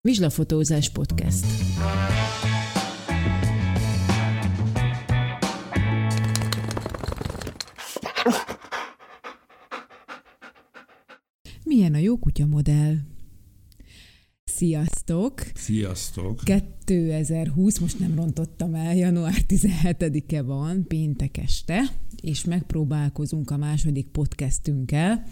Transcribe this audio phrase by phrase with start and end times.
[0.00, 1.46] Vizslafotózás podcast.
[11.64, 12.96] Milyen a jó kutya modell?
[14.44, 15.40] Sziasztok!
[15.54, 16.40] Sziasztok!
[16.44, 21.82] 2020, most nem rontottam el, január 17-e van, péntek este,
[22.22, 25.24] és megpróbálkozunk a második podcastünkkel.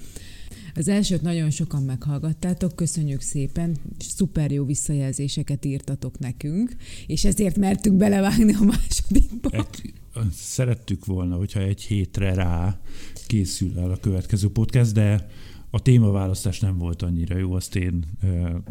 [0.78, 7.96] Az elsőt nagyon sokan meghallgattátok, köszönjük szépen, szuper jó visszajelzéseket írtatok nekünk, és ezért mertünk
[7.96, 9.50] belevágni a másodikba.
[9.50, 9.92] Egy,
[10.32, 12.80] szerettük volna, hogyha egy hétre rá
[13.26, 15.26] készül el a következő podcast, de
[15.70, 18.62] a témaválasztás nem volt annyira jó, azt én e,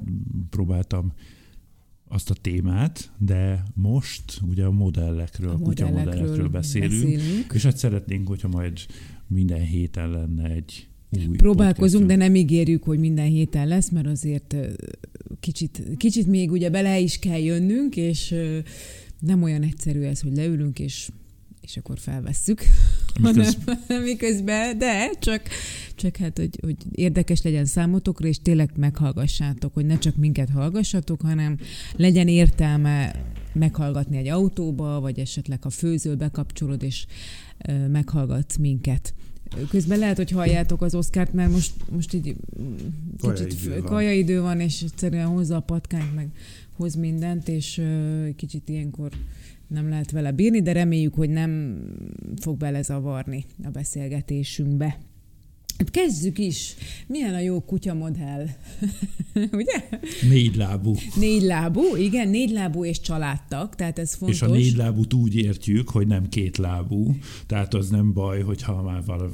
[0.50, 1.14] próbáltam
[2.08, 7.78] azt a témát, de most ugye a modellekről, a, a kutyamodellekről beszélünk, beszélünk, és hát
[7.78, 8.80] szeretnénk, hogyha majd
[9.28, 14.56] minden héten lenne egy új Próbálkozunk, de nem ígérjük, hogy minden héten lesz, mert azért
[15.40, 18.36] kicsit, kicsit még ugye bele is kell jönnünk, és
[19.20, 21.10] nem olyan egyszerű ez, hogy leülünk, és
[21.62, 22.62] és akkor felvesszük,
[23.22, 25.42] miközben, hanem, miközben de csak,
[25.96, 31.22] csak hát, hogy, hogy érdekes legyen számotokra, és tényleg meghallgassátok, hogy ne csak minket hallgassatok,
[31.22, 31.58] hanem
[31.96, 33.16] legyen értelme
[33.54, 37.06] meghallgatni egy autóba, vagy esetleg a főzől bekapcsolod, és
[37.92, 39.14] meghallgatsz minket.
[39.70, 42.36] Közben lehet, hogy halljátok az Oszkárt, mert most, most így
[43.22, 44.44] kicsit kajaidő van.
[44.44, 46.28] van, és egyszerűen hozza a patkányt, meg
[46.74, 47.82] hoz mindent, és
[48.36, 49.12] kicsit ilyenkor
[49.68, 51.82] nem lehet vele bírni, de reméljük, hogy nem
[52.40, 54.98] fog belezavarni a beszélgetésünkbe.
[55.78, 56.76] Hát kezdjük is.
[57.08, 58.46] Milyen a jó kutyamodell?
[59.52, 59.90] Ugye?
[60.30, 60.96] Négy lábú.
[61.16, 64.36] Négy lábú, igen, négy lábú és családtak, tehát ez fontos.
[64.36, 68.82] És a négy lábút úgy értjük, hogy nem két lábú, tehát az nem baj, hogyha
[68.82, 69.34] már valami,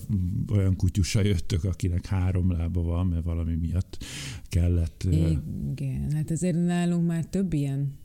[0.51, 3.97] olyan kutyusa jöttök, akinek három lába van, mert valami miatt
[4.49, 5.03] kellett.
[5.71, 8.01] Igen, hát azért nálunk már több ilyen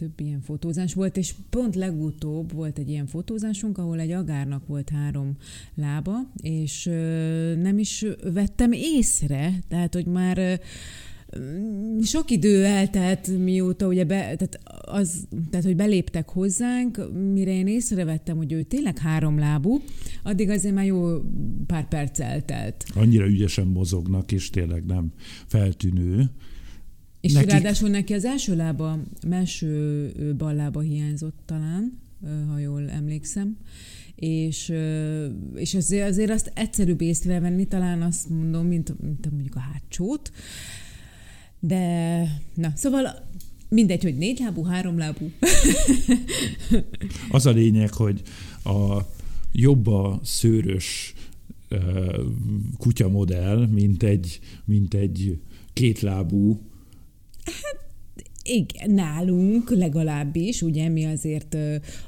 [0.00, 4.88] több ilyen fotózás volt, és pont legutóbb volt egy ilyen fotózásunk, ahol egy agárnak volt
[4.88, 5.36] három
[5.74, 6.12] lába,
[6.42, 6.84] és
[7.62, 10.60] nem is vettem észre, tehát, hogy már
[12.02, 18.36] sok idő eltelt, mióta ugye be, tehát, az, tehát, hogy beléptek hozzánk, mire én észrevettem,
[18.36, 19.80] hogy ő tényleg háromlábú,
[20.22, 21.18] addig azért már jó
[21.66, 22.84] pár perc eltelt.
[22.94, 25.12] Annyira ügyesen mozognak, és tényleg nem
[25.46, 26.30] feltűnő.
[27.20, 27.50] És Nekik...
[27.50, 28.98] ráadásul neki az első lába,
[29.30, 31.98] első ballába hiányzott talán,
[32.48, 33.56] ha jól emlékszem,
[34.14, 34.72] és,
[35.54, 40.32] és azért, azért azt egyszerűbb észrevenni, talán azt mondom, mint, mint mondjuk a hátsót,
[41.60, 42.22] de
[42.54, 43.28] na, szóval
[43.68, 45.30] mindegy, hogy négy lábú, három lábú.
[47.30, 48.22] az a lényeg, hogy
[48.64, 48.98] a
[49.52, 51.14] jobb a szőrös
[52.78, 55.40] kutyamodell, mint egy, mint egy
[55.72, 56.69] kétlábú
[57.44, 57.90] Hát
[58.42, 61.56] igen, nálunk legalábbis, ugye mi azért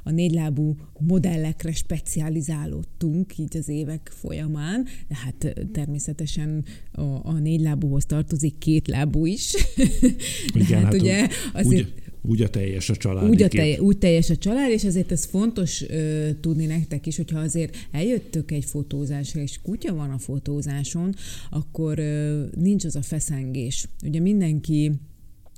[0.02, 8.58] a négylábú modellekre specializálódtunk így az évek folyamán, de hát természetesen a, a négylábúhoz tartozik
[8.58, 9.52] két lábú is.
[10.54, 11.86] De igen, hát, hát ugye azért...
[11.86, 13.28] Úgy, úgy a teljes a család.
[13.28, 17.16] Úgy, a telje, úgy teljes a család, és azért ez fontos ö, tudni nektek is,
[17.16, 21.14] hogyha azért eljöttök egy fotózásra, és kutya van a fotózáson,
[21.50, 23.88] akkor ö, nincs az a feszengés.
[24.04, 24.92] Ugye mindenki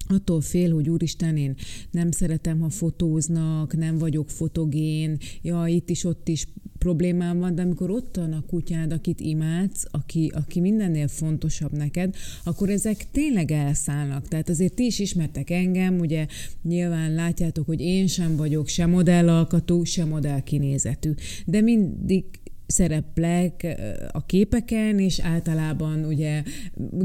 [0.09, 1.55] attól fél, hogy úristen, én
[1.91, 6.47] nem szeretem, ha fotóznak, nem vagyok fotogén, ja, itt is, ott is
[6.79, 12.15] problémám van, de amikor ott van a kutyád, akit imádsz, aki, aki mindennél fontosabb neked,
[12.45, 14.29] akkor ezek tényleg elszállnak.
[14.29, 16.27] Tehát azért ti is ismertek engem, ugye
[16.63, 21.13] nyilván látjátok, hogy én sem vagyok se modellalkatú, se modellkinézetű,
[21.47, 22.25] de mindig
[22.67, 23.77] szereplek
[24.13, 26.43] a képeken, és általában ugye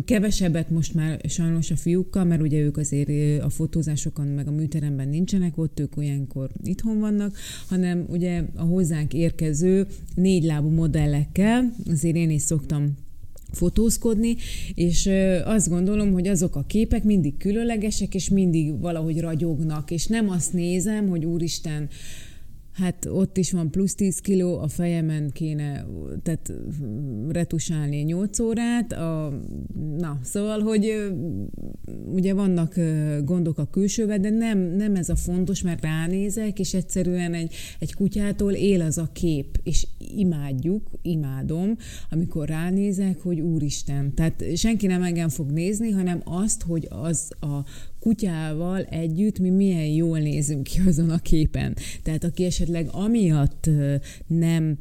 [0.05, 5.07] kevesebbet most már sajnos a fiúkkal, mert ugye ők azért a fotózásokon meg a műteremben
[5.07, 7.37] nincsenek ott, ők olyankor itthon vannak,
[7.67, 12.97] hanem ugye a hozzánk érkező négylábú modellekkel, azért én is szoktam
[13.51, 14.35] fotózkodni,
[14.73, 15.09] és
[15.45, 20.53] azt gondolom, hogy azok a képek mindig különlegesek, és mindig valahogy ragyognak, és nem azt
[20.53, 21.89] nézem, hogy úristen,
[22.79, 25.85] Hát ott is van plusz 10 kiló, a fejemen kéne
[26.23, 26.53] tehát
[27.29, 28.93] retusálni 8 órát.
[28.93, 29.39] A,
[29.97, 31.11] na, szóval, hogy
[32.05, 32.75] ugye vannak
[33.23, 37.93] gondok a külsővel, de nem, nem ez a fontos, mert ránézek, és egyszerűen egy, egy
[37.93, 41.77] kutyától él az a kép, és imádjuk, imádom,
[42.09, 44.13] amikor ránézek, hogy úristen.
[44.13, 47.65] Tehát senki nem engem fog nézni, hanem azt, hogy az a
[47.99, 51.75] kutyával együtt mi milyen jól nézünk ki azon a képen.
[52.03, 53.69] Tehát aki esetleg amiatt
[54.27, 54.77] nem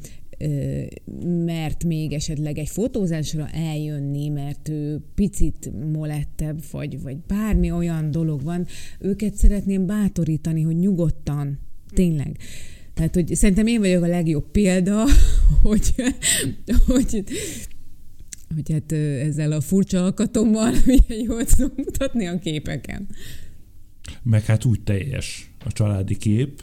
[1.44, 8.42] mert még esetleg egy fotózásra eljönni, mert ő picit molettebb, vagy, vagy bármi olyan dolog
[8.42, 8.66] van,
[8.98, 11.58] őket szeretném bátorítani, hogy nyugodtan,
[11.94, 12.36] tényleg.
[12.94, 15.04] Tehát, hogy szerintem én vagyok a legjobb példa,
[15.62, 15.94] hogy,
[16.86, 17.24] hogy
[18.54, 23.08] hogy hát ezzel a furcsa alkatommal milyen jól tudom mutatni a képeken.
[24.22, 26.62] Meg hát úgy teljes a családi kép,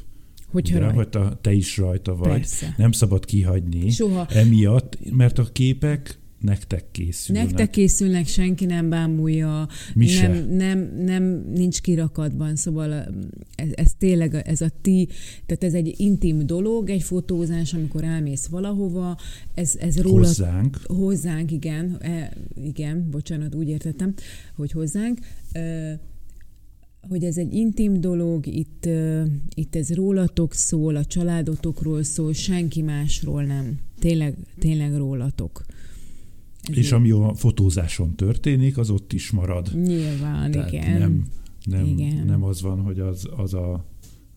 [0.51, 1.07] Hogyha de, hogy
[1.41, 2.29] te is rajta vagy.
[2.29, 2.73] Persze.
[2.77, 3.89] Nem szabad kihagyni.
[3.89, 4.27] Soha.
[4.29, 7.45] Emiatt, mert a képek nektek készülnek.
[7.45, 10.45] Nektek készülnek, senki nem bámulja, Mi nem, se.
[10.45, 12.91] nem, nem, nincs kirakatban, szóval
[13.55, 15.07] ez, ez tényleg, ez a ti,
[15.45, 19.17] tehát ez egy intim dolog, egy fotózás, amikor elmész valahova,
[19.53, 20.25] ez, ez róla...
[20.25, 20.79] Hozzánk.
[20.83, 22.33] Hozzánk, igen, e,
[22.63, 24.13] igen, bocsánat, úgy értettem,
[24.55, 25.19] hogy hozzánk.
[25.51, 25.99] E,
[27.09, 28.89] hogy ez egy intim dolog, itt,
[29.55, 33.79] itt ez rólatok szól, a családotokról szól, senki másról nem.
[33.99, 35.65] Tényleg, tényleg rólatok.
[36.71, 39.71] És ami a fotózáson történik, az ott is marad.
[39.83, 40.99] Nyilván, Tehát igen.
[40.99, 41.23] Nem,
[41.65, 42.25] nem, igen.
[42.25, 43.85] nem az van, hogy az, az a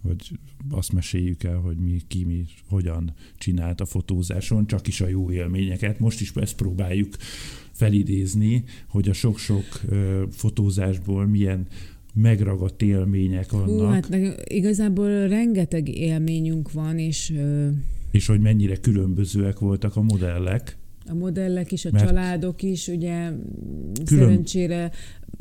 [0.03, 0.39] hogy
[0.71, 5.31] azt meséljük el, hogy mi, ki, mi, hogyan csinált a fotózáson, csak is a jó
[5.31, 5.99] élményeket.
[5.99, 7.17] Most is ezt próbáljuk
[7.73, 9.65] felidézni, hogy a sok-sok
[10.31, 11.67] fotózásból milyen
[12.15, 14.07] megragadt élmények vannak.
[14.07, 17.35] Hú, hát igazából rengeteg élményünk van, és...
[18.11, 20.79] És hogy mennyire különbözőek voltak a modellek.
[21.09, 23.31] A modellek is, a Mert családok is, ugye
[24.05, 24.25] külön...
[24.25, 24.91] szerencsére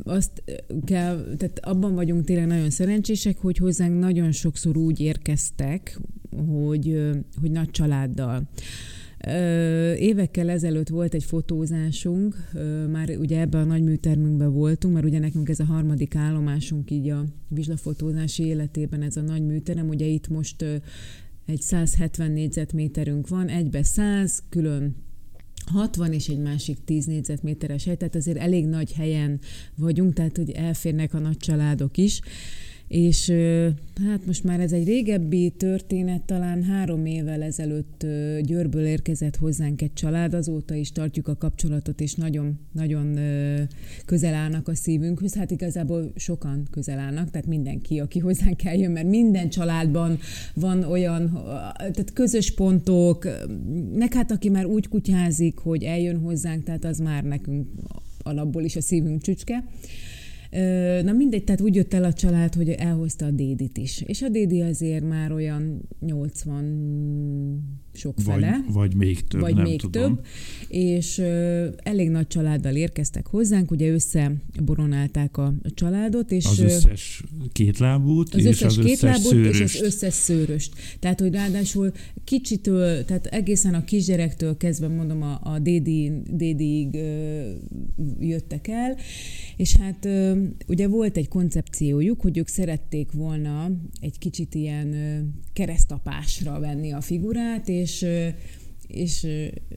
[0.02, 0.42] azt
[0.84, 6.00] kell, tehát abban vagyunk tényleg nagyon szerencsések, hogy hozzánk nagyon sokszor úgy érkeztek,
[6.46, 8.48] hogy, hogy nagy családdal.
[9.96, 12.36] Évekkel ezelőtt volt egy fotózásunk,
[12.90, 17.08] már ugye ebben a nagy műtermünkben voltunk, mert ugye nekünk ez a harmadik állomásunk így
[17.08, 20.64] a vizslafotózási életében, ez a nagy műterem, ugye itt most
[21.46, 24.96] egy 170 négyzetméterünk van, egybe 100, külön
[25.68, 29.40] 60 és egy másik 10 négyzetméteres hely, tehát azért elég nagy helyen
[29.74, 32.20] vagyunk, tehát hogy elférnek a nagy családok is
[32.88, 33.32] és
[34.06, 38.06] hát most már ez egy régebbi történet, talán három évvel ezelőtt
[38.42, 43.18] Győrből érkezett hozzánk egy család, azóta is tartjuk a kapcsolatot, és nagyon, nagyon
[44.04, 45.34] közel állnak a szívünkhöz.
[45.34, 50.18] Hát igazából sokan közel állnak, tehát mindenki, aki hozzánk eljön, mert minden családban
[50.54, 51.30] van olyan,
[51.76, 53.28] tehát közös pontok,
[53.94, 57.66] nek hát aki már úgy kutyázik, hogy eljön hozzánk, tehát az már nekünk
[58.22, 59.64] alapból is a szívünk csücske.
[61.04, 64.02] Na mindegy, tehát úgy jött el a család, hogy elhozta a dédit is.
[64.06, 68.64] És a dédi azért már olyan 80 sok fele.
[68.66, 70.14] Vagy, vagy még több, Vagy nem még tudom.
[70.14, 70.24] több.
[70.68, 76.30] És ö, elég nagy családdal érkeztek hozzánk, ugye összeboronálták a családot.
[76.30, 77.22] És, az összes
[77.52, 79.60] kétlábút, az és összes az összes szőröst.
[79.60, 80.72] És az összes szőröst.
[80.98, 81.92] Tehát, hogy ráadásul
[82.24, 87.40] kicsitől, tehát egészen a kisgyerektől kezdve mondom, a, a dédi, dédiig ö,
[88.20, 88.96] jöttek el,
[89.56, 93.70] és hát ö, ugye volt egy koncepciójuk, hogy ők szerették volna
[94.00, 94.94] egy kicsit ilyen
[95.52, 98.06] keresztapásra venni a figurát, és
[98.88, 99.26] és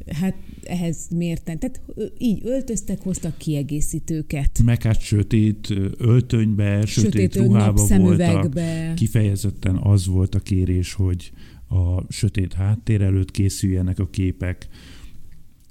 [0.08, 1.60] hát ehhez mérten.
[1.60, 1.82] Tehát
[2.18, 4.62] így öltöztek, hoztak kiegészítőket.
[4.64, 8.54] Meg hát sötét öltönybe, sötét, sötét ruhába voltak.
[8.96, 11.32] Kifejezetten az volt a kérés, hogy
[11.70, 14.68] a sötét háttér előtt készüljenek a képek,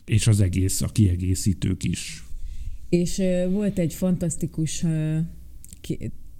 [0.04, 2.24] és az egész, a kiegészítők is.
[2.90, 4.78] És volt egy fantasztikus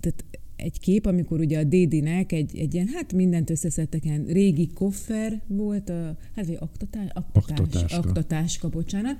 [0.01, 0.25] tehát
[0.57, 5.41] egy kép, amikor ugye a Dédinek egy, egy ilyen, hát mindent összeszedtek, ilyen régi koffer
[5.47, 7.99] volt, a, hát vagy aktatás, aktatás, aktatáska.
[7.99, 9.17] aktatáska, bocsánat,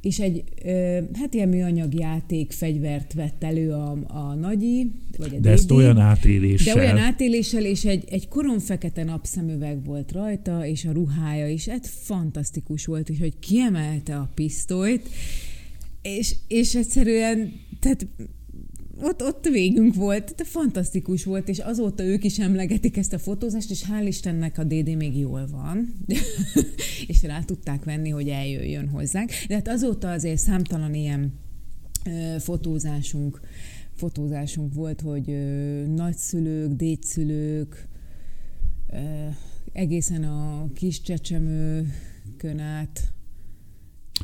[0.00, 0.44] és egy,
[1.12, 5.70] hát ilyen műanyag játék fegyvert vett elő a, a nagyi, vagy a De Dédi, ezt
[5.70, 6.74] olyan átéléssel.
[6.74, 11.66] De olyan átéléssel, és egy, egy korom fekete napszemüveg volt rajta, és a ruhája is,
[11.66, 15.08] ez fantasztikus volt, hogy kiemelte a pisztolyt,
[16.06, 18.06] és, és egyszerűen, tehát
[19.00, 23.70] ott, ott végünk volt, de fantasztikus volt, és azóta ők is emlegetik ezt a fotózást,
[23.70, 26.04] és hál' Istennek a DD még jól van,
[27.06, 29.30] és rá tudták venni, hogy eljöjjön hozzánk.
[29.48, 31.32] De hát azóta azért számtalan ilyen
[32.04, 33.40] ö, fotózásunk,
[33.94, 37.88] fotózásunk volt, hogy ö, nagyszülők, dédszülők,
[38.92, 38.96] ö,
[39.72, 43.14] egészen a kis csecsemőkön át,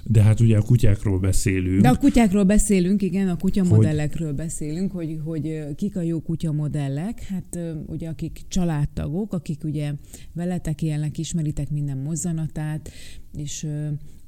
[0.04, 1.80] de hát ugye a kutyákról beszélünk.
[1.80, 4.36] De a kutyákról beszélünk, igen, a kutyamodellekről hogy...
[4.36, 7.22] beszélünk, hogy, hogy kik a jó kutyamodellek.
[7.22, 9.92] Hát ugye akik családtagok, akik ugye
[10.34, 12.90] veletek élnek, ismeritek minden mozzanatát,
[13.36, 13.66] és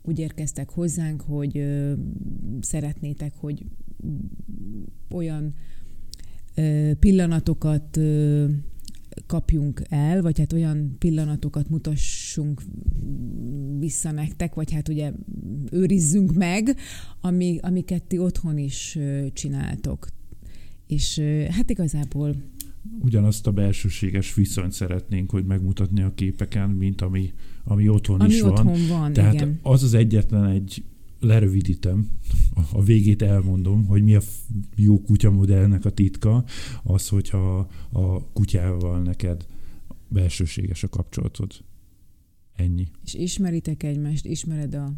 [0.03, 1.65] úgy érkeztek hozzánk, hogy
[2.61, 3.65] szeretnétek, hogy
[5.11, 5.55] olyan
[6.99, 7.99] pillanatokat
[9.27, 12.63] kapjunk el, vagy hát olyan pillanatokat mutassunk
[13.79, 15.13] vissza nektek, vagy hát ugye
[15.71, 16.77] őrizzünk meg,
[17.21, 18.99] ami, amiket ti otthon is
[19.33, 20.07] csináltok.
[20.87, 22.35] És hát igazából
[23.01, 27.33] ugyanazt a belsőséges viszonyt szeretnénk, hogy megmutatni a képeken, mint ami,
[27.65, 28.99] ami otthon ami is otthon van.
[28.99, 29.59] van Tehát igen.
[29.63, 30.85] az az egyetlen egy
[31.21, 32.09] lerövidítem,
[32.73, 34.21] a végét elmondom, hogy mi a
[34.77, 36.45] jó kutyamodellnek a titka,
[36.83, 39.47] az, hogyha a kutyával neked
[40.09, 41.53] belsőséges a kapcsolatod.
[42.53, 42.89] Ennyi.
[43.05, 44.93] És ismeritek egymást, ismered a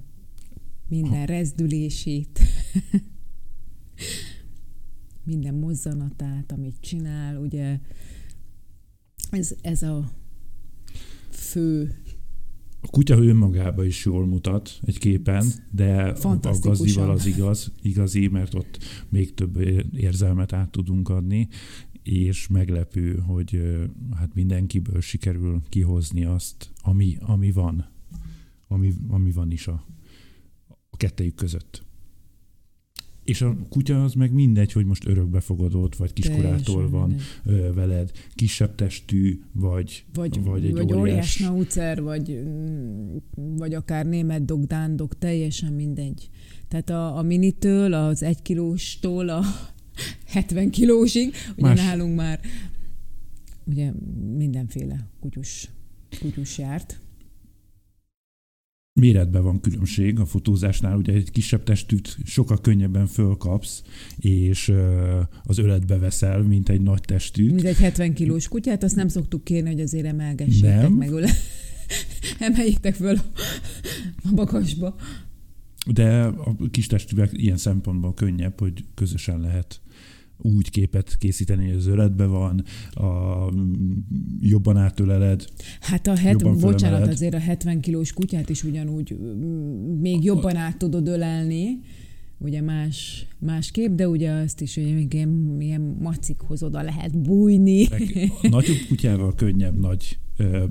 [0.88, 1.24] minden ha.
[1.24, 2.40] rezdülését,
[5.24, 7.80] minden mozzanatát, amit csinál, ugye
[9.30, 10.10] ez, ez a
[11.30, 11.94] fő
[12.86, 18.54] a kutya önmagában is jól mutat egy képen, de a gazdival az igaz, igazi, mert
[18.54, 18.78] ott
[19.08, 19.60] még több
[19.96, 21.48] érzelmet át tudunk adni,
[22.02, 23.62] és meglepő, hogy
[24.16, 27.86] hát mindenkiből sikerül kihozni azt, ami, ami van,
[28.68, 29.84] ami, ami van is a,
[30.90, 31.85] a kettejük között.
[33.26, 37.08] És a kutya az meg mindegy, hogy most örökbefogadott, vagy kiskorától van
[37.44, 37.74] mindegy.
[37.74, 41.00] veled, kisebb testű, vagy, vagy, vagy egy vagy óriás.
[41.00, 42.42] óriás naucer, vagy,
[43.34, 46.30] vagy akár német dog, dándog, teljesen mindegy.
[46.68, 49.42] Tehát a, a minitől, az egy kilóstól a
[50.26, 51.80] 70 kilósig, ugye Más.
[51.80, 52.40] nálunk már
[53.64, 53.92] ugye
[54.36, 55.70] mindenféle kutyus,
[56.20, 57.00] kutyus járt
[58.96, 63.82] méretben van különbség a fotózásnál, ugye egy kisebb testűt sokkal könnyebben fölkapsz,
[64.16, 64.72] és
[65.44, 67.52] az öletbe veszel, mint egy nagy testűt.
[67.52, 70.92] Mint egy 70 kilós kutyát, azt nem szoktuk kérni, hogy azért emelgessétek nem.
[70.92, 71.30] meg, öle...
[72.38, 73.16] emeljétek föl
[74.24, 74.96] a bakasba.
[75.86, 79.80] De a kis testűvel ilyen szempontból könnyebb, hogy közösen lehet
[80.38, 83.52] úgy képet készíteni, hogy az öletbe van, a,
[84.40, 85.44] jobban átöleled.
[85.80, 89.18] Hát a het, bocsánat, azért a 70 kilós kutyát is ugyanúgy
[90.00, 91.80] még jobban át tudod ölelni,
[92.38, 97.86] ugye más, más kép, de ugye azt is, hogy ilyen, ilyen macikhoz oda lehet bújni.
[98.42, 100.18] A nagyobb kutyával könnyebb nagy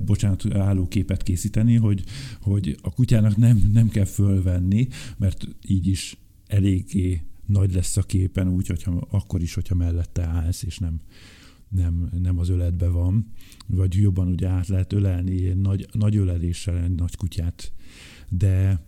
[0.04, 2.02] bocsánat, állóképet készíteni, hogy,
[2.40, 8.48] hogy a kutyának nem, nem kell fölvenni, mert így is eléggé nagy lesz a képen,
[8.48, 11.00] úgy, hogyha, akkor is, hogyha mellette állsz, és nem,
[11.68, 13.32] nem, nem az öletbe van,
[13.66, 17.72] vagy jobban ugye át lehet ölelni nagy, nagy öleléssel egy nagy kutyát,
[18.28, 18.84] de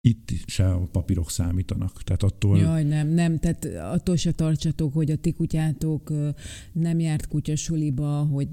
[0.00, 2.02] itt se a papírok számítanak.
[2.02, 2.58] Tehát attól...
[2.58, 6.12] Jaj, nem, nem, tehát attól se tartsatok, hogy a ti kutyátok
[6.72, 8.48] nem járt kutyasuliba, hogy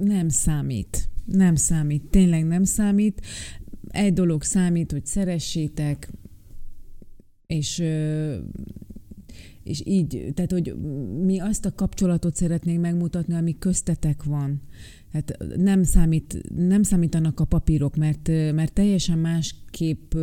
[0.00, 1.08] nem számít.
[1.24, 3.26] Nem számít, tényleg nem számít.
[3.88, 6.12] Egy dolog számít, hogy szeressétek,
[7.52, 7.84] és
[9.62, 10.74] és így, tehát hogy
[11.24, 14.60] mi azt a kapcsolatot szeretnénk megmutatni, ami köztetek van.
[15.12, 20.14] Hát nem, számít, nem számítanak a papírok, mert, mert teljesen másképp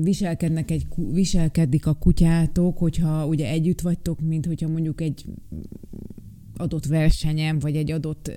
[0.00, 5.24] viselkednek egy, viselkedik a kutyátok, hogyha ugye együtt vagytok, mint hogyha mondjuk egy
[6.56, 8.30] adott versenyen, vagy egy adott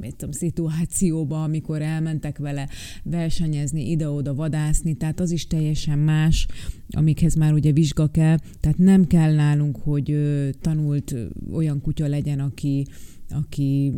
[0.00, 2.68] mit tudom, szituációba, amikor elmentek vele
[3.02, 6.46] versenyezni, ide-oda vadászni, tehát az is teljesen más,
[6.90, 10.16] amikhez már ugye vizsga kell, tehát nem kell nálunk, hogy
[10.60, 11.14] tanult
[11.52, 12.86] olyan kutya legyen, aki,
[13.28, 13.92] aki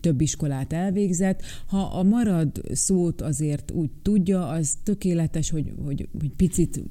[0.00, 1.42] több iskolát elvégzett.
[1.66, 6.82] Ha a marad szót azért úgy tudja, az tökéletes, hogy, hogy, hogy picit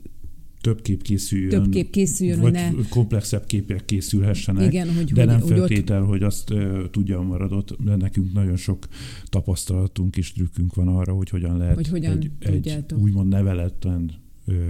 [0.62, 1.50] több kép készüljön.
[1.50, 2.88] Több kép készüljön, vagy hogy ne...
[2.89, 4.65] komplexebb képek készülhessenek.
[4.65, 6.08] Igen, hogy, de hogy, nem hogy feltétel, ott...
[6.08, 8.88] hogy azt uh, tudja a maradott, de nekünk nagyon sok
[9.25, 14.12] tapasztalatunk és trükkünk van arra, hogy hogyan lehet hogy hogyan egy, egy úgymond neveletlen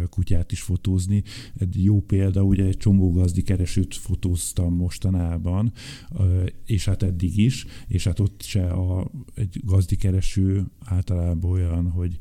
[0.10, 1.24] kutyát is fotózni.
[1.58, 5.72] Egy jó példa, ugye egy csomó gazdi keresőt fotóztam mostanában,
[6.66, 12.18] és hát eddig is, és hát ott se a, egy gazdi kereső általában olyan, hogy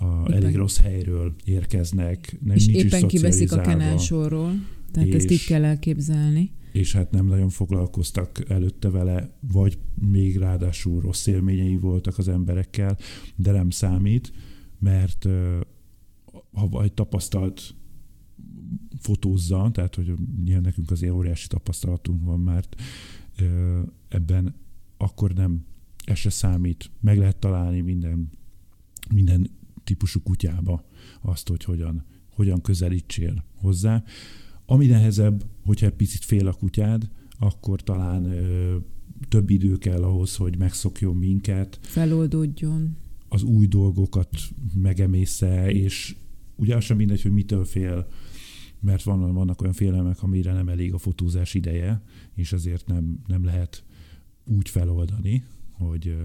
[0.00, 2.38] a éppen, elég rossz helyről érkeznek.
[2.40, 4.52] Nem, és nincs éppen kiveszik a kenelsorról,
[4.92, 6.50] tehát és, ezt így kell elképzelni.
[6.72, 12.98] És hát nem nagyon foglalkoztak előtte vele, vagy még ráadásul rossz élményei voltak az emberekkel,
[13.36, 14.32] de nem számít,
[14.78, 15.28] mert
[16.52, 17.74] ha egy tapasztalt
[18.98, 20.12] fotózza, tehát hogy
[20.44, 22.82] nyilván nekünk azért óriási tapasztalatunk van, mert
[24.08, 24.54] ebben
[24.96, 25.64] akkor nem,
[26.04, 26.90] ez se számít.
[27.00, 28.30] Meg lehet találni minden,
[29.14, 29.50] minden
[29.84, 30.84] típusú kutyába
[31.20, 34.04] azt, hogy hogyan, hogyan közelítsél hozzá.
[34.66, 38.76] Ami nehezebb, hogyha egy picit fél a kutyád, akkor talán ö,
[39.28, 41.78] több idő kell ahhoz, hogy megszokjon minket.
[41.82, 42.96] Feloldódjon.
[43.28, 44.28] Az új dolgokat
[44.74, 46.16] megemésze, és
[46.56, 48.08] ugye sem mindegy, hogy mitől fél,
[48.80, 52.02] mert van, vannak olyan félelmek, amire nem elég a fotózás ideje,
[52.34, 53.84] és ezért nem, nem lehet
[54.44, 56.16] úgy feloldani, hogy,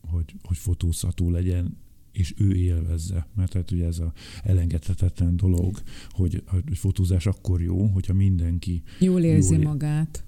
[0.00, 1.76] hogy, hogy fotózható legyen
[2.18, 3.28] és ő élvezze.
[3.34, 9.22] Mert hát ugye ez a elengedhetetlen dolog, hogy a fotózás akkor jó, hogyha mindenki jól
[9.22, 10.24] érzi jól magát.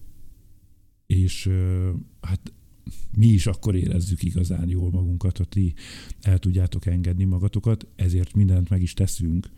[1.06, 1.50] És
[2.20, 2.52] hát
[3.16, 5.74] mi is akkor érezzük igazán jól magunkat, hogy ti
[6.20, 9.50] el tudjátok engedni magatokat, ezért mindent meg is teszünk,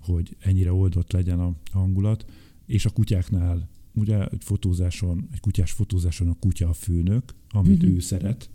[0.00, 2.24] hogy ennyire oldott legyen a hangulat,
[2.66, 7.94] és a kutyáknál ugye egy fotózáson, egy kutyás fotózáson a kutya a főnök, amit uh-huh.
[7.94, 8.50] ő szeret,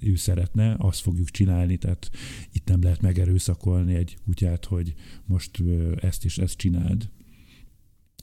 [0.00, 2.10] ő szeretne, azt fogjuk csinálni, tehát
[2.52, 5.62] itt nem lehet megerőszakolni egy kutyát, hogy most
[5.96, 7.10] ezt és ezt csináld.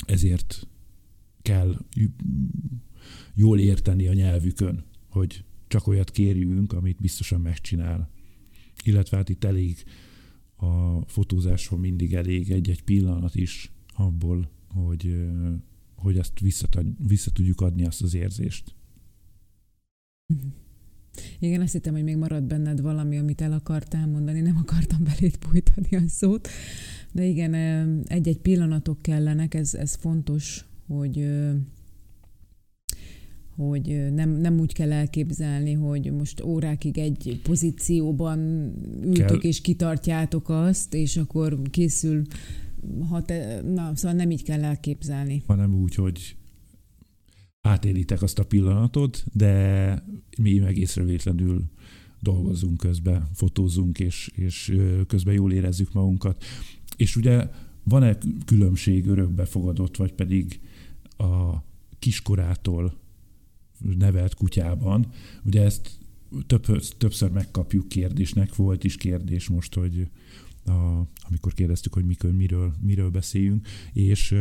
[0.05, 0.67] Ezért
[1.41, 1.77] kell
[3.33, 8.09] jól érteni a nyelvükön, hogy csak olyat kérjünk, amit biztosan megcsinál.
[8.83, 9.83] Illetve hát itt elég
[10.55, 15.25] a fotózáson mindig elég egy-egy pillanat is abból, hogy,
[15.95, 16.39] hogy ezt
[16.97, 18.75] vissza tudjuk adni azt az érzést.
[21.39, 25.37] Igen, azt hittem, hogy még marad benned valami, amit el akartál mondani, nem akartam belét
[25.39, 26.47] bújtani a szót.
[27.11, 27.53] De igen,
[28.07, 31.27] egy-egy pillanatok kellenek, ez, ez fontos, hogy
[33.55, 38.39] hogy nem, nem úgy kell elképzelni, hogy most órákig egy pozícióban
[39.03, 39.37] ültök kell.
[39.37, 42.21] és kitartjátok azt, és akkor készül,
[43.09, 45.43] ha te, na, szóval nem így kell elképzelni.
[45.45, 46.35] Hanem úgy, hogy
[47.63, 50.05] átélitek azt a pillanatot, de
[50.37, 51.63] mi meg észrevétlenül
[52.19, 54.77] dolgozunk közben, fotózunk, és, és
[55.07, 56.43] közben jól érezzük magunkat.
[56.97, 57.49] És ugye
[57.83, 60.59] van-e különbség örökbefogadott, vagy pedig
[61.17, 61.57] a
[61.99, 62.97] kiskorától
[63.97, 65.07] nevelt kutyában?
[65.43, 65.89] Ugye ezt
[66.47, 66.65] több,
[66.97, 70.07] többször megkapjuk kérdésnek, volt is kérdés most, hogy
[70.65, 70.71] a,
[71.27, 74.35] amikor kérdeztük, hogy mikor, miről, miről beszéljünk, és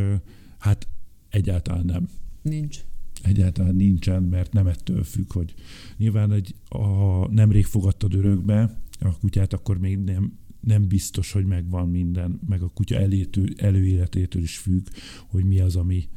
[0.58, 0.88] hát
[1.28, 2.08] egyáltalán nem.
[2.42, 2.84] Nincs
[3.22, 5.54] egyáltalán nincsen, mert nem ettől függ, hogy
[5.96, 11.88] nyilván egy, ha nemrég fogadtad örökbe a kutyát, akkor még nem, nem biztos, hogy megvan
[11.88, 14.86] minden, meg a kutya elétől, előéletétől is függ,
[15.26, 16.08] hogy mi az, ami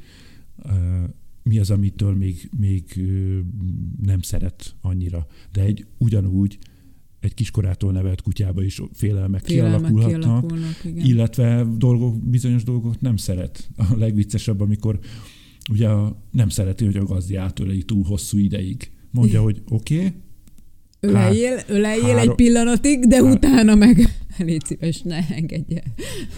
[1.44, 3.04] mi az, amitől még, még
[4.02, 5.28] nem szeret annyira.
[5.52, 6.58] De egy ugyanúgy
[7.20, 13.70] egy kiskorától nevelt kutyába is félelmek, félelmek kialakulhatnak, kialakulnak, illetve dolgok, bizonyos dolgok nem szeret.
[13.76, 15.00] A legviccesebb, amikor
[15.70, 15.90] ugye
[16.32, 18.92] nem szereti, hogy a gazdi átöleli túl hosszú ideig.
[19.12, 20.14] Mondja, hogy oké, okay,
[21.00, 23.32] Öleljél, öleljél egy pillanatig, de há...
[23.32, 25.84] utána meg légy szíves, ne engedje.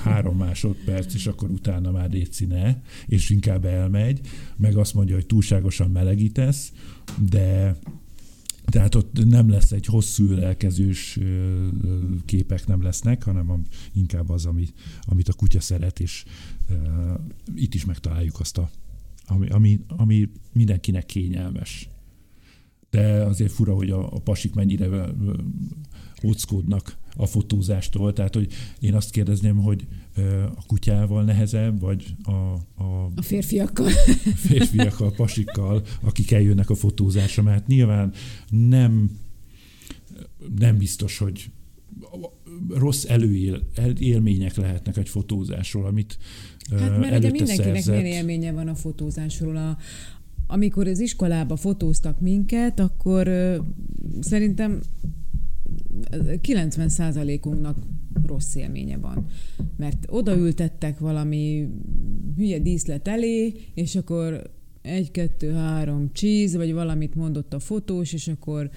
[0.04, 4.20] Három másodperc, és akkor utána már légy ne, és inkább elmegy,
[4.58, 6.72] meg azt mondja, hogy túlságosan melegítesz,
[7.30, 7.76] de
[8.66, 11.20] tehát ott nem lesz egy hosszú ölelkezős
[12.26, 13.62] képek nem lesznek, hanem
[13.94, 16.24] inkább az, amit, amit a kutya szeret, és
[16.70, 16.78] uh,
[17.56, 18.70] itt is megtaláljuk azt a
[19.28, 21.90] ami, ami, ami mindenkinek kényelmes.
[22.90, 25.10] De azért fura, hogy a, a pasik mennyire
[26.24, 28.14] óckodnak a fotózástól.
[28.14, 29.88] Tehát, hogy én azt kérdezném, hogy
[30.56, 32.32] a kutyával nehezebb, vagy a...
[32.84, 33.88] A, a férfiakkal.
[34.26, 38.14] A férfiakkal, pasikkal, akik eljönnek a fotózásra, mert nyilván
[38.50, 39.18] nem,
[40.58, 41.52] nem biztos, hogy
[42.70, 43.06] rossz
[43.76, 46.18] előélmények lehetnek egy fotózásról, amit
[46.80, 49.56] Hát mert ugye mindenkinek milyen élménye van a fotózásról.
[49.56, 49.78] A,
[50.48, 53.58] amikor az iskolába fotóztak minket, akkor ö,
[54.20, 54.80] szerintem
[56.12, 57.78] 90%-unknak
[58.26, 59.26] rossz élménye van.
[59.78, 61.68] Mert odaültettek valami
[62.36, 64.42] hülye díszlet elé, és akkor
[64.82, 68.70] egy, kettő, három cheese, vagy valamit mondott a fotós, és akkor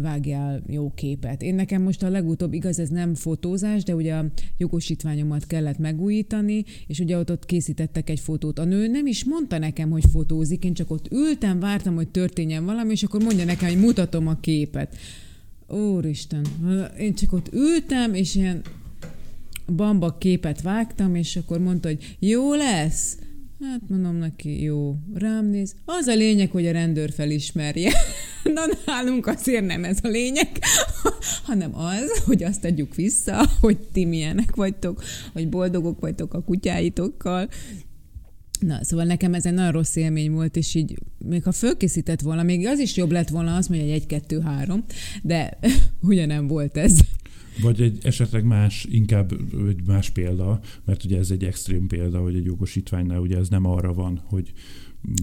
[0.00, 1.42] vágjál jó képet.
[1.42, 4.24] Én nekem most a legutóbb, igaz, ez nem fotózás, de ugye a
[4.56, 8.58] jogosítványomat kellett megújítani, és ugye ott, ott készítettek egy fotót.
[8.58, 12.64] A nő nem is mondta nekem, hogy fotózik, én csak ott ültem, vártam, hogy történjen
[12.64, 14.96] valami, és akkor mondja nekem, hogy mutatom a képet.
[15.68, 16.46] Úristen,
[16.98, 18.62] én csak ott ültem, és ilyen
[19.76, 23.18] bamba képet vágtam, és akkor mondta, hogy jó lesz.
[23.62, 25.74] Hát mondom neki, jó, rám néz.
[25.84, 27.92] Az a lényeg, hogy a rendőr felismerje.
[28.54, 30.48] Na nálunk azért nem ez a lényeg,
[31.46, 37.48] hanem az, hogy azt adjuk vissza, hogy ti milyenek vagytok, hogy boldogok vagytok a kutyáitokkal,
[38.60, 42.42] Na, szóval nekem ez egy nagyon rossz élmény volt, és így még ha fölkészített volna,
[42.42, 44.84] még az is jobb lett volna, azt mondja, hogy egy, kettő, három,
[45.22, 45.58] de
[46.10, 46.98] ugyanem volt ez.
[47.62, 49.32] Vagy egy esetleg más, inkább
[49.68, 53.64] egy más példa, mert ugye ez egy extrém példa, hogy egy jogosítványnál ugye ez nem
[53.64, 54.52] arra van, hogy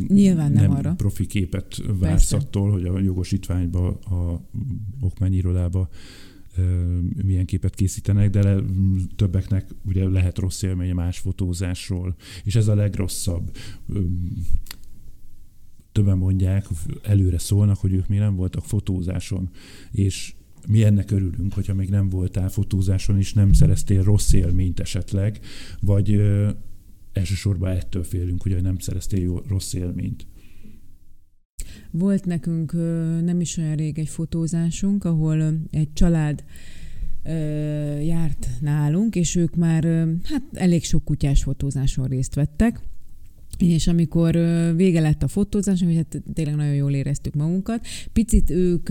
[0.07, 0.93] Nyilván nem, nem arra.
[0.93, 4.41] profi képet vársz attól, hogy a jogosítványba, a
[4.99, 5.89] okmányirodába
[7.23, 8.63] milyen képet készítenek, de le,
[9.15, 13.51] többeknek ugye lehet rossz élménye más fotózásról, és ez a legrosszabb.
[15.91, 16.67] Többen mondják,
[17.03, 19.49] előre szólnak, hogy ők még nem voltak fotózáson,
[19.91, 20.33] és
[20.67, 25.39] mi ennek örülünk, hogyha még nem voltál fotózáson, és nem szereztél rossz élményt esetleg,
[25.79, 26.49] vagy ö,
[27.13, 30.27] elsősorban ettől félünk, hogy nem szereztél jó, rossz élményt.
[31.91, 32.73] Volt nekünk
[33.23, 36.43] nem is olyan rég egy fotózásunk, ahol egy család
[38.03, 39.83] járt nálunk, és ők már
[40.23, 42.81] hát elég sok kutyás fotózáson részt vettek,
[43.57, 44.35] és amikor
[44.75, 48.89] vége lett a fotózás, hogy hát tényleg nagyon jól éreztük magunkat, picit ők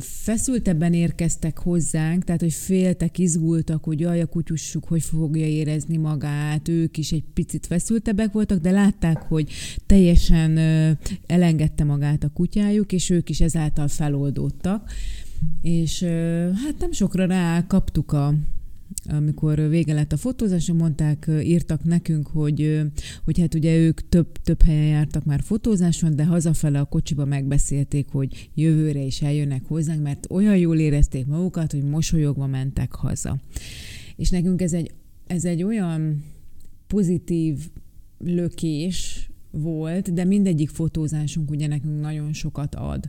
[0.00, 6.68] feszültebben érkeztek hozzánk, tehát hogy féltek, izgultak, hogy jaj, a kutyussuk hogy fogja érezni magát,
[6.68, 9.50] ők is egy picit feszültebbek voltak, de látták, hogy
[9.86, 10.58] teljesen
[11.26, 14.90] elengedte magát a kutyájuk, és ők is ezáltal feloldódtak.
[15.62, 16.02] És
[16.64, 18.34] hát nem sokra rá kaptuk a,
[19.08, 22.80] amikor vége lett a fotózás, mondták, írtak nekünk, hogy,
[23.24, 28.08] hogy hát ugye ők több, több helyen jártak már fotózáson, de hazafele a kocsiba megbeszélték,
[28.08, 33.40] hogy jövőre is eljönnek hozzánk, mert olyan jól érezték magukat, hogy mosolyogva mentek haza.
[34.16, 34.90] És nekünk ez egy,
[35.26, 36.24] ez egy olyan
[36.86, 37.68] pozitív
[38.18, 43.08] lökés volt, de mindegyik fotózásunk ugye nekünk nagyon sokat ad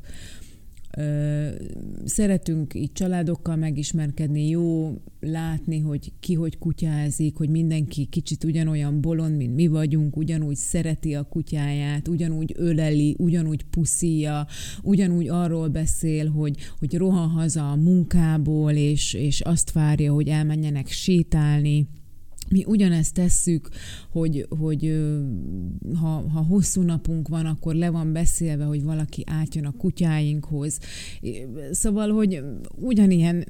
[2.05, 9.37] Szeretünk így családokkal megismerkedni, jó látni, hogy ki hogy kutyázik, hogy mindenki kicsit ugyanolyan bolond,
[9.37, 14.47] mint mi vagyunk, ugyanúgy szereti a kutyáját, ugyanúgy öleli, ugyanúgy puszíja,
[14.83, 20.87] ugyanúgy arról beszél, hogy, hogy rohan haza a munkából, és, és azt várja, hogy elmenjenek
[20.87, 21.87] sétálni
[22.49, 23.69] mi ugyanezt tesszük,
[24.11, 25.05] hogy, hogy
[25.99, 30.79] ha, ha hosszú napunk van, akkor le van beszélve, hogy valaki átjön a kutyáinkhoz.
[31.71, 32.43] Szóval, hogy
[32.75, 33.45] ugyanilyen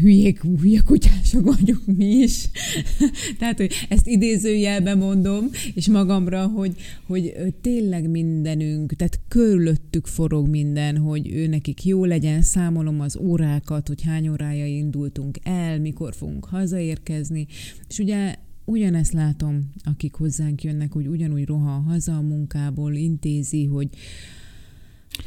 [0.00, 2.50] hülyék, hülye kutyások vagyunk mi is.
[3.38, 6.74] Tehát, hogy ezt idézőjelben mondom, és magamra, hogy,
[7.06, 13.88] hogy tényleg mindenünk, tehát körülöttük forog minden, hogy ő nekik jó legyen, számolom az órákat,
[13.88, 17.46] hogy hány órája indultunk el, mikor fogunk hazaérkezni,
[17.88, 23.88] és ugye ugyanezt látom, akik hozzánk jönnek, hogy ugyanúgy rohan haza a munkából, intézi, hogy,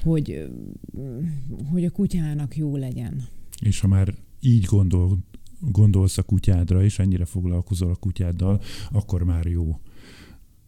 [0.04, 0.50] hogy,
[1.72, 3.28] hogy a kutyának jó legyen.
[3.64, 5.18] És ha már így gondol,
[5.60, 9.80] gondolsz a kutyádra, és ennyire foglalkozol a kutyáddal, akkor már jó.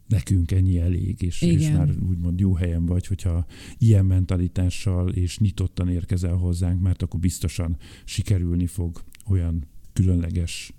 [0.06, 3.46] Nekünk ennyi elég, és, és már úgymond jó helyen vagy, hogyha
[3.78, 10.72] ilyen mentalitással és nyitottan érkezel hozzánk, mert akkor biztosan sikerülni fog olyan különleges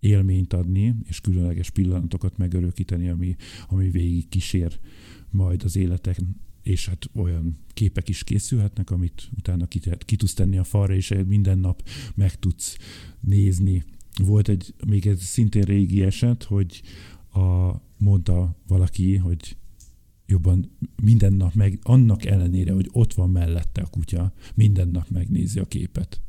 [0.00, 3.36] élményt adni, és különleges pillanatokat megörökíteni, ami,
[3.68, 4.78] ami végig kísér
[5.30, 6.18] majd az életek
[6.68, 11.14] és hát olyan képek is készülhetnek, amit utána ki, ki tudsz tenni a falra, és
[11.26, 12.76] minden nap meg tudsz
[13.20, 13.84] nézni.
[14.22, 16.82] Volt egy, még egy szintén régi eset, hogy
[17.32, 19.56] a, mondta valaki, hogy
[20.26, 20.70] jobban
[21.02, 25.64] minden nap meg, annak ellenére, hogy ott van mellette a kutya, minden nap megnézi a
[25.64, 26.20] képet,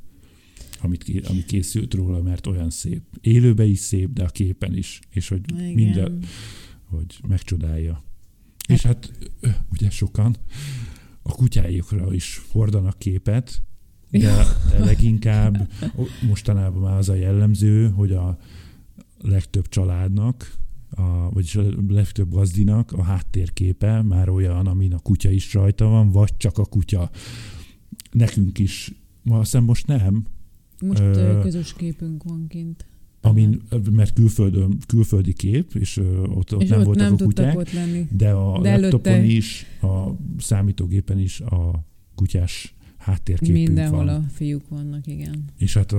[0.81, 3.01] amit, ami készült róla, mert olyan szép.
[3.21, 5.73] Élőben is szép, de a képen is, és hogy Igen.
[5.73, 6.23] minden,
[6.83, 8.07] hogy megcsodálja.
[8.69, 9.11] És hát
[9.71, 10.35] ugye sokan
[11.21, 13.61] a kutyájukra is hordanak képet,
[14.09, 15.71] de, de leginkább
[16.27, 18.39] mostanában már az a jellemző, hogy a
[19.21, 20.57] legtöbb családnak,
[20.89, 26.09] a, vagyis a legtöbb gazdinak a háttérképe már olyan, amin a kutya is rajta van,
[26.11, 27.09] vagy csak a kutya.
[28.11, 28.91] Nekünk is,
[29.29, 30.25] azt hiszem most nem.
[30.81, 32.85] Most ö, közös képünk van kint
[33.21, 37.57] amin, mert külföldön, külföldi kép, és ott, ott és nem ott voltak nem a kutyák,
[37.57, 38.07] ott lenni.
[38.11, 39.33] de a de laptopon előtte...
[39.33, 44.15] is, a számítógépen is a kutyás háttérképünk Mindenhol van.
[44.15, 45.43] a fiúk vannak, igen.
[45.57, 45.95] És hát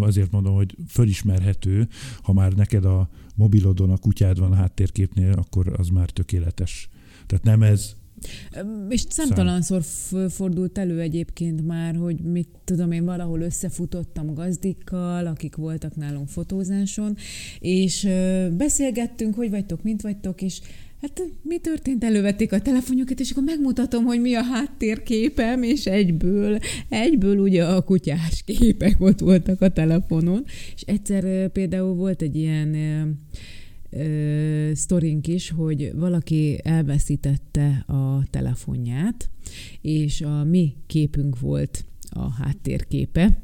[0.00, 1.88] azért mondom, hogy fölismerhető,
[2.22, 6.88] ha már neked a mobilodon a kutyád van a háttérképnél, akkor az már tökéletes.
[7.26, 7.96] Tehát nem ez
[8.88, 9.82] és számtalanszor
[10.28, 17.16] fordult elő egyébként már, hogy mit tudom én, valahol összefutottam gazdikkal, akik voltak nálunk fotózáson,
[17.58, 18.08] és
[18.56, 20.60] beszélgettünk, hogy vagytok, mint vagytok, és
[21.00, 22.04] Hát mi történt?
[22.04, 27.82] Elővették a telefonjukat, és akkor megmutatom, hogy mi a háttérképem, és egyből, egyből ugye a
[27.82, 30.44] kutyás képek ott voltak a telefonon.
[30.74, 32.76] És egyszer például volt egy ilyen
[33.90, 39.30] ö, sztorink is, hogy valaki elveszítette a telefonját,
[39.80, 43.38] és a mi képünk volt a háttérképe,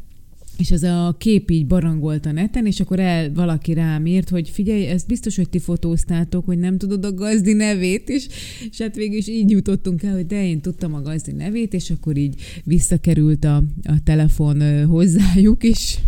[0.59, 4.48] és ez a kép így barangolt a neten, és akkor el valaki rám írt, hogy
[4.48, 8.28] figyelj, ezt biztos, hogy ti fotóztátok, hogy nem tudod a gazdi nevét, és,
[8.70, 11.90] és hát végül is így jutottunk el, hogy de én tudtam a gazdi nevét, és
[11.90, 15.98] akkor így visszakerült a, a telefon hozzájuk, és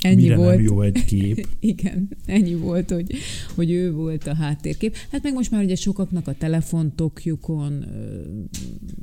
[0.00, 0.54] ennyi mire volt.
[0.54, 1.46] nem jó egy kép.
[1.60, 3.14] Igen, ennyi volt, hogy,
[3.54, 4.96] hogy ő volt a háttérkép.
[5.10, 7.84] Hát meg most már ugye sokaknak a telefontokjukon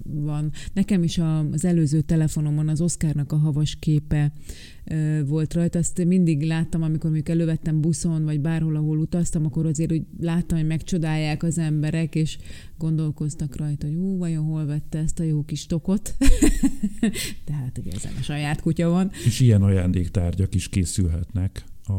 [0.04, 0.52] van.
[0.74, 1.18] Nekem is
[1.52, 4.32] az előző telefonomon az Oszkárnak a havas képe
[5.26, 5.80] volt rajta.
[5.80, 10.58] Azt mindig láttam, amikor mondjuk elővettem buszon, vagy bárhol, ahol utaztam, akkor azért úgy láttam,
[10.58, 12.38] hogy megcsodálják az emberek, és
[12.78, 16.16] gondolkoztak rajta, hogy ú, vajon hol vette ezt a jó kis tokot.
[17.46, 19.12] Tehát ugye ezen a saját kutya van.
[19.26, 21.94] És ilyen ajándéktárgyak is készülhetnek a,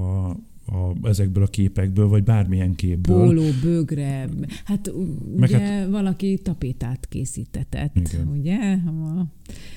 [0.73, 3.25] a, ezekből a képekből, vagy bármilyen képből.
[3.25, 4.29] Póló, bögre,
[4.65, 4.93] hát
[5.37, 8.29] Meg ugye hát, valaki tapétát készítetett, Igen.
[8.29, 8.57] ugye?
[8.87, 9.27] A,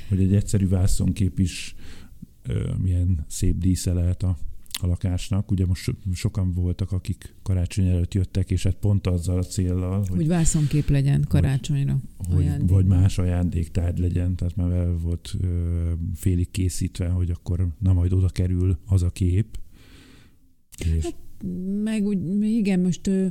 [0.10, 1.76] Hogy egy egyszerű vászonkép is
[2.82, 4.38] milyen szép dísze lehet a,
[4.82, 5.52] a lakásnak.
[5.52, 9.98] Ugye most so- sokan voltak, akik karácsony előtt jöttek, és hát pont azzal a céllal,
[9.98, 12.00] hogy, hogy, hogy vászonкép legyen karácsonyra.
[12.18, 12.70] hogy ajándék.
[12.70, 18.14] vagy más ajándéktárgy legyen, tehát már el volt ö, félig készítve, hogy akkor na majd
[18.14, 19.60] oda kerül az a kép.
[20.96, 21.08] És
[21.84, 23.28] Meg úgy, igen, most ö,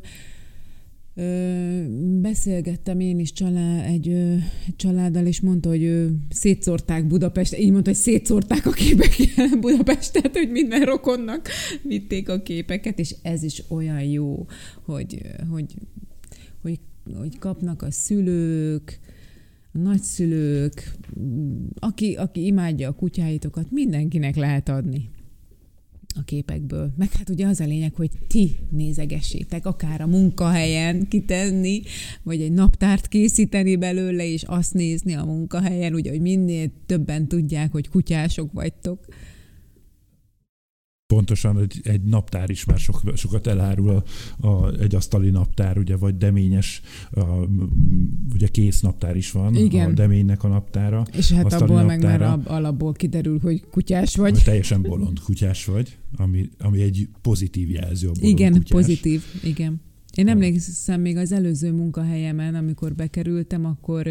[1.14, 1.83] ö,
[2.20, 4.35] beszélgettem én is csalá, egy, ö,
[4.77, 10.51] családdal, és mondta, hogy ö, szétszórták Budapest, így mondta, hogy szétszórták a képeket Budapestet, hogy
[10.51, 11.49] minden rokonnak
[11.83, 14.46] vitték a képeket, és ez is olyan jó,
[14.83, 15.75] hogy, hogy,
[16.62, 16.79] hogy,
[17.14, 18.99] hogy kapnak a szülők,
[19.73, 20.94] a nagyszülők,
[21.79, 25.11] aki, aki imádja a kutyáitokat, mindenkinek lehet adni
[26.16, 26.92] a képekből.
[26.96, 31.83] Meg hát ugye az a lényeg, hogy ti nézegessétek, akár a munkahelyen kitenni,
[32.23, 37.73] vagy egy naptárt készíteni belőle, és azt nézni a munkahelyen, ugye, hogy minél többen tudják,
[37.73, 39.05] hogy kutyások vagytok.
[41.11, 43.88] Pontosan egy, egy naptár is már sok, sokat elárul
[44.38, 47.25] a, a, egy asztali naptár, ugye, vagy deményes, a,
[48.35, 49.90] ugye kész naptár is van, Igen.
[49.90, 51.05] a deménynek a naptára.
[51.16, 52.33] És hát abból meg már naptára.
[52.33, 54.42] ab- alapból kiderül, hogy kutyás vagy.
[54.44, 58.70] Teljesen bolond kutyás vagy, ami, ami egy pozitív jelző a bolond Igen, kutyás.
[58.70, 59.81] pozitív, igen.
[60.14, 64.07] Én emlékszem még az előző munkahelyemen, amikor bekerültem, akkor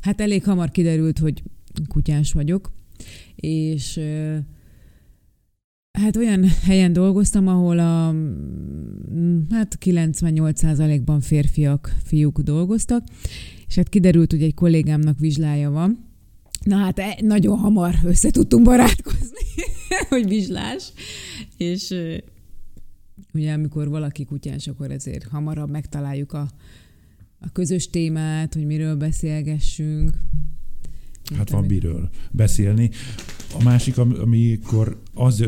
[0.00, 1.42] hát elég hamar kiderült, hogy
[1.88, 2.72] kutyás vagyok,
[3.36, 4.00] és
[5.92, 8.14] hát olyan helyen dolgoztam, ahol a
[9.50, 13.04] hát 98%-ban férfiak, fiúk dolgoztak,
[13.66, 16.10] és hát kiderült, hogy egy kollégámnak vizslája van,
[16.64, 19.44] Na hát e- nagyon hamar össze tudtunk barátkozni,
[20.08, 20.92] hogy vizslás,
[21.56, 21.94] és
[23.34, 26.50] ugye amikor valaki kutyás, akkor ezért hamarabb megtaláljuk a,
[27.38, 30.18] a közös témát, hogy miről beszélgessünk.
[31.36, 32.90] Hát van miről beszélni.
[33.58, 35.44] A másik, am- amikor az,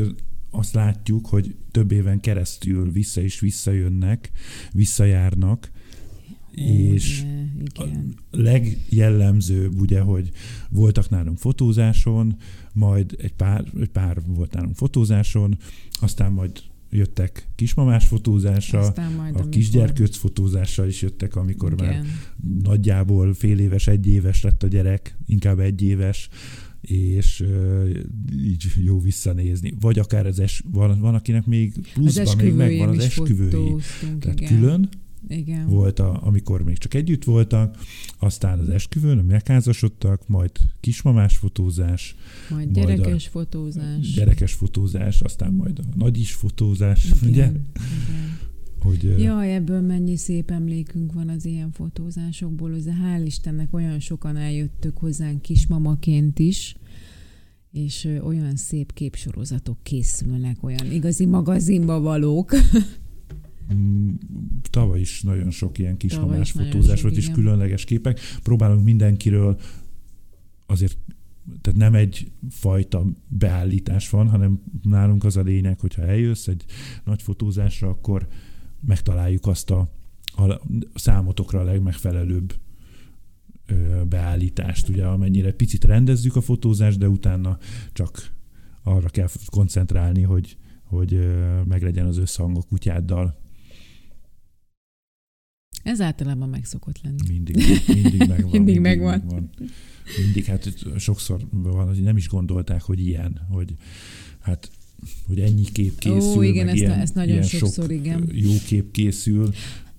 [0.57, 4.31] azt látjuk, hogy több éven keresztül vissza is visszajönnek,
[4.71, 5.71] visszajárnak,
[6.55, 7.23] és
[7.73, 8.13] a igen.
[8.31, 10.29] legjellemzőbb ugye, hogy
[10.69, 12.37] voltak nálunk fotózáson,
[12.73, 15.57] majd egy pár, egy pár volt nálunk fotózáson,
[15.91, 16.51] aztán majd
[16.89, 22.05] jöttek kismamás fotózásra, Aztán majd, a amikor- kisgyerkőc fotózásra is jöttek, amikor már igen.
[22.63, 26.29] nagyjából fél éves, egy éves lett a gyerek, inkább egy éves,
[26.89, 27.89] és uh,
[28.43, 29.73] így jó visszanézni.
[29.79, 33.75] Vagy akár az es, van, van akinek még pluszban még megvan az is esküvői.
[34.19, 34.59] Tehát igen.
[34.59, 34.89] külön
[35.27, 35.67] igen.
[35.67, 37.77] volt, a, amikor még csak együtt voltak,
[38.19, 42.15] aztán az esküvőn, megházasodtak, majd kismamás fotózás,
[42.49, 44.13] Majd majd gyerekes fotózás.
[44.13, 47.43] gyerekes fotózás, aztán majd a nagyis fotózás, Igen, ugye?
[47.43, 47.65] igen.
[48.85, 54.37] Hogy, Jaj, ebből mennyi szép emlékünk van az ilyen fotózásokból, hogy hál' Istennek olyan sokan
[54.37, 56.75] eljöttök hozzánk kismamaként is,
[57.71, 62.51] és olyan szép képsorozatok készülnek, olyan igazi magazinba valók.
[63.73, 64.09] Mm,
[64.69, 68.19] Tavaly is nagyon sok ilyen kismamás fotózás volt, és különleges képek.
[68.43, 69.59] Próbálunk mindenkiről
[70.65, 70.97] azért
[71.61, 76.65] tehát nem egy fajta beállítás van, hanem nálunk az a lényeg, hogyha eljössz egy
[77.03, 78.27] nagy fotózásra, akkor
[78.85, 79.89] megtaláljuk azt a,
[80.35, 80.61] a
[80.93, 82.53] számotokra a legmegfelelőbb
[84.07, 87.57] beállítást, ugye amennyire picit rendezzük a fotózást, de utána
[87.93, 88.33] csak
[88.83, 91.19] arra kell koncentrálni, hogy, hogy
[91.65, 93.43] meglegyen az összhang a kutyáddal.
[95.83, 97.17] Ez általában meg szokott lenni.
[97.27, 97.55] Mindig,
[97.87, 98.49] mindig megvan.
[98.61, 99.19] Mindig megvan.
[99.19, 99.49] megvan.
[100.23, 103.75] Mindig, hát sokszor van, hogy nem is gondolták, hogy ilyen, hogy
[104.39, 104.71] hát
[105.27, 108.29] hogy ennyi kép készül, Ó, igen, ezt, ilyen, ezt nagyon ilyen sokszor, sok igen.
[108.33, 109.49] jó kép készül.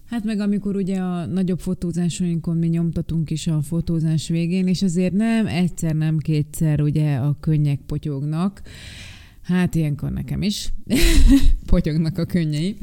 [0.06, 5.12] Hát meg amikor ugye a nagyobb fotózásainkon mi nyomtatunk is a fotózás végén, és azért
[5.12, 8.62] nem egyszer, nem kétszer ugye a könnyek potyognak.
[9.42, 10.72] Hát ilyenkor nekem is
[11.66, 12.76] potyognak a könnyei.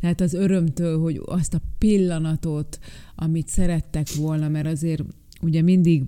[0.00, 2.78] Tehát az örömtől, hogy azt a pillanatot,
[3.14, 5.02] amit szerettek volna, mert azért
[5.42, 6.04] ugye mindig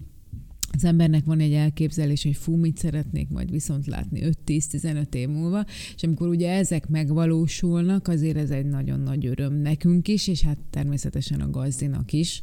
[0.73, 5.65] az embernek van egy elképzelés, hogy fú, mit szeretnék majd viszont látni 5-10-15 év múlva,
[5.97, 10.59] és amikor ugye ezek megvalósulnak, azért ez egy nagyon nagy öröm nekünk is, és hát
[10.71, 12.41] természetesen a gazdinak is,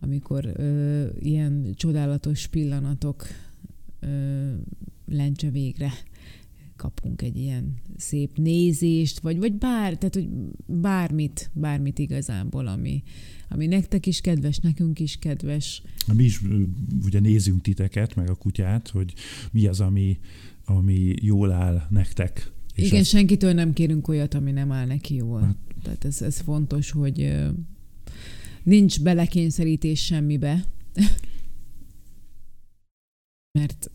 [0.00, 3.26] amikor ö, ilyen csodálatos pillanatok
[4.00, 4.52] ö,
[5.06, 5.92] lencse végre
[6.76, 10.28] kapunk egy ilyen szép nézést, vagy, vagy bár, tehát, hogy
[10.66, 13.02] bármit, bármit igazából, ami,
[13.48, 15.82] ami nektek is kedves, nekünk is kedves.
[16.14, 16.40] Mi is
[17.04, 19.14] ugye nézünk titeket, meg a kutyát, hogy
[19.52, 20.18] mi az, ami,
[20.64, 22.50] ami jól áll nektek.
[22.74, 23.08] És Igen, ezt...
[23.08, 25.40] senkitől nem kérünk olyat, ami nem áll neki jól.
[25.40, 25.56] Hát.
[25.82, 27.36] Tehát ez, ez fontos, hogy
[28.62, 30.64] nincs belekényszerítés semmibe.
[33.58, 33.90] Mert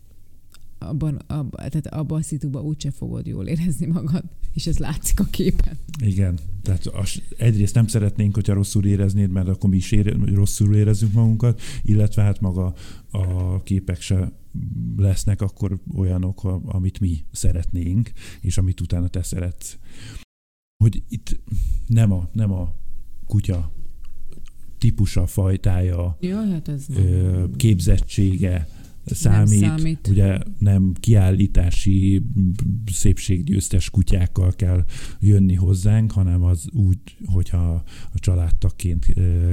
[0.88, 5.24] abban, abban, tehát abban a szituban úgyse fogod jól érezni magad, és ez látszik a
[5.24, 5.78] képen.
[6.04, 10.76] Igen, tehát az, egyrészt nem szeretnénk, hogyha rosszul éreznéd, mert akkor mi is ére, rosszul
[10.76, 12.74] érezzük magunkat, illetve hát maga
[13.10, 14.32] a képek se
[14.96, 19.78] lesznek akkor olyanok, amit mi szeretnénk, és amit utána te szeretsz.
[20.84, 21.40] Hogy itt
[21.86, 22.74] nem a, nem a
[23.26, 23.72] kutya
[24.78, 27.50] típusa, fajtája, ja, hát ez nem.
[27.56, 28.68] képzettsége,
[29.04, 30.08] számít, nem számít.
[30.08, 32.22] ugye nem kiállítási
[32.92, 34.84] szépséggyőztes kutyákkal kell
[35.20, 39.06] jönni hozzánk, hanem az úgy, hogyha a családtakként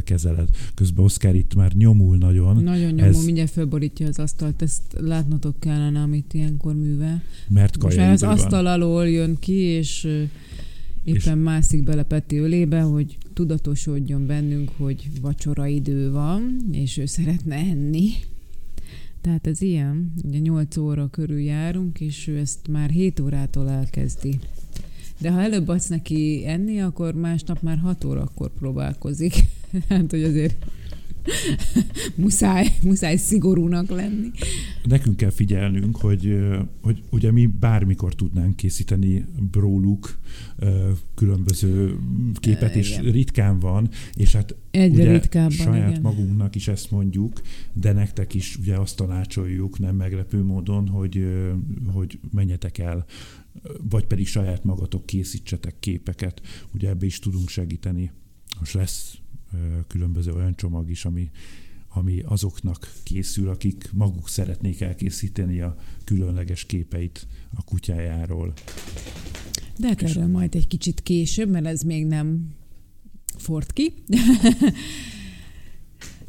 [0.04, 0.50] kezeled.
[0.74, 2.64] Közben Oszkár itt már nyomul nagyon.
[2.64, 3.26] Nagyon nyomul, Ez...
[3.26, 7.22] mindjárt fölborítja az asztalt, ezt látnotok kellene, amit ilyenkor művel.
[7.48, 10.04] Mert Most az asztal alól jön ki, és
[11.04, 11.44] éppen és...
[11.44, 18.10] mászik bele Peti ölébe, hogy tudatosodjon bennünk, hogy vacsora idő van, és ő szeretne enni.
[19.22, 24.40] Tehát ez ilyen, ugye 8 óra körül járunk, és ő ezt már 7 órától elkezdi.
[25.20, 29.34] De ha előbb adsz neki enni, akkor másnap már 6 órakor próbálkozik.
[29.90, 30.66] hát, hogy azért
[32.16, 34.32] muszáj, muszáj szigorúnak lenni.
[34.84, 36.38] Nekünk kell figyelnünk, hogy,
[36.82, 40.20] hogy ugye mi bármikor tudnánk készíteni róluk
[41.16, 41.96] különböző
[42.34, 43.12] képet, és igen.
[43.12, 46.02] ritkán van, és hát Egyre ugye ritkábban, saját igen.
[46.02, 47.42] magunknak is ezt mondjuk,
[47.74, 51.26] de nektek is ugye azt tanácsoljuk nem meglepő módon, hogy,
[51.94, 53.06] hogy menjetek el
[53.90, 56.42] vagy pedig saját magatok készítsetek képeket.
[56.74, 58.12] Ugye ebbe is tudunk segíteni.
[58.60, 59.18] Most lesz
[59.88, 61.30] különböző olyan csomag is, ami,
[61.90, 68.54] ami azoknak készül, akik maguk szeretnék elkészíteni a különleges képeit a kutyájáról.
[69.78, 72.56] De hát erről majd egy kicsit később, mert ez még nem
[73.38, 73.94] fort ki.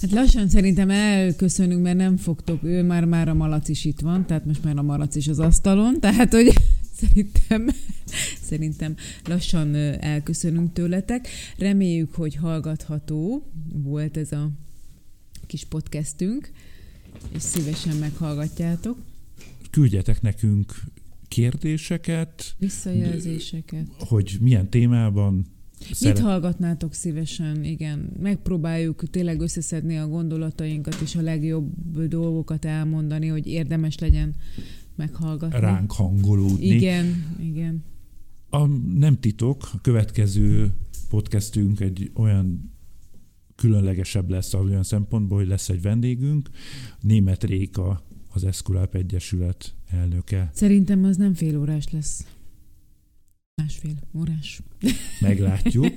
[0.00, 4.26] Hát lassan szerintem elköszönünk, mert nem fogtok, ő már, már a malac is itt van,
[4.26, 6.52] tehát most már a malac is az asztalon, tehát hogy
[7.00, 7.68] szerintem,
[8.48, 11.28] szerintem lassan elköszönünk tőletek.
[11.58, 14.50] Reméljük, hogy hallgatható volt ez a
[15.46, 16.50] kis podcastünk,
[17.34, 18.98] és szívesen meghallgatjátok.
[19.70, 20.74] Küldjetek nekünk
[21.28, 25.46] kérdéseket, visszajelzéseket, hogy milyen témában
[25.92, 26.16] Szeret...
[26.16, 27.64] Mit hallgatnátok szívesen?
[27.64, 34.34] Igen, megpróbáljuk tényleg összeszedni a gondolatainkat és a legjobb dolgokat elmondani, hogy érdemes legyen
[35.00, 35.60] meghallgatni.
[35.60, 36.66] Ránk hangolódni.
[36.66, 37.84] Igen, igen.
[38.50, 38.66] A,
[38.98, 40.72] nem titok, a következő
[41.08, 42.72] podcastünk egy olyan
[43.54, 46.50] különlegesebb lesz olyan szempontból, hogy lesz egy vendégünk,
[47.00, 50.50] Német Réka, az Eszkuláp Egyesület elnöke.
[50.54, 52.24] Szerintem az nem fél órás lesz.
[53.54, 54.60] Másfél órás.
[55.20, 55.94] Meglátjuk.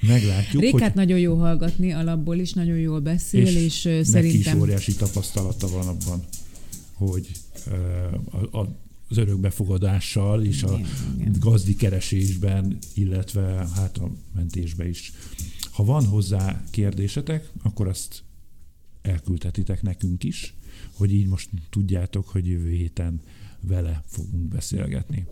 [0.00, 0.62] Meglátjuk.
[0.62, 0.94] Rékát hogy...
[0.94, 4.56] nagyon jó hallgatni, alapból is nagyon jól beszél, és, és neki szerintem...
[4.56, 6.20] is óriási tapasztalata van abban,
[7.06, 7.30] hogy
[7.66, 8.76] uh, a,
[9.08, 10.80] az örökbefogadással és a
[11.38, 15.12] gazdi keresésben, illetve hát a mentésben is.
[15.70, 18.22] Ha van hozzá kérdésetek, akkor azt
[19.02, 20.54] elküldhetitek nekünk is,
[20.92, 23.20] hogy így most tudjátok, hogy jövő héten
[23.60, 25.26] vele fogunk beszélgetni.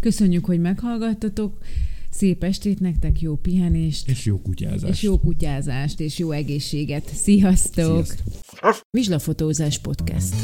[0.00, 1.58] Köszönjük, hogy meghallgattatok.
[2.12, 4.08] Szép estét nektek, jó pihenést.
[4.08, 4.92] És jó kutyázást.
[4.92, 7.10] És jó kutyázást, és jó egészséget.
[7.14, 8.04] Sziasztok!
[8.04, 8.80] Sziasztok.
[8.90, 10.34] Vizslafotózás podcast.